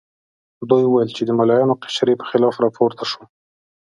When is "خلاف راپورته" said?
2.29-3.03